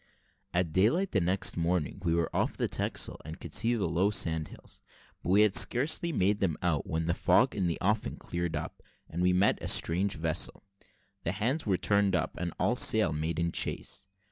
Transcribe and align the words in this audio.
At 0.51 0.71
daylight 0.73 1.11
the 1.11 1.21
next 1.21 1.55
morning 1.55 1.99
we 2.03 2.15
were 2.15 2.35
off 2.35 2.57
the 2.57 2.67
Texel, 2.67 3.21
and 3.23 3.39
could 3.39 3.53
see 3.53 3.75
the 3.75 3.85
low 3.87 4.09
sand 4.09 4.47
hills: 4.47 4.81
but 5.21 5.29
we 5.29 5.41
had 5.43 5.55
scarcely 5.55 6.11
made 6.11 6.39
them 6.39 6.57
out, 6.63 6.87
when 6.87 7.05
the 7.05 7.13
fog 7.13 7.53
in 7.53 7.67
the 7.67 7.77
offing 7.81 8.15
cleared 8.17 8.55
up, 8.55 8.81
and 9.07 9.21
we 9.21 9.31
made 9.31 9.59
a 9.61 9.67
strange 9.67 10.15
vessel. 10.15 10.63
The 11.21 11.33
hands 11.33 11.67
were 11.67 11.77
turned 11.77 12.15
up, 12.15 12.35
and 12.39 12.51
all 12.59 12.75
sail 12.75 13.13
made 13.13 13.37
in 13.37 13.51
chase. 13.51 14.07